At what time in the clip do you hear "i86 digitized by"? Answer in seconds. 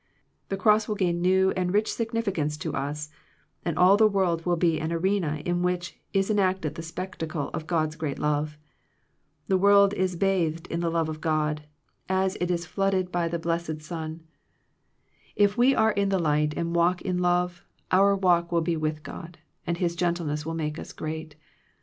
13.67-13.77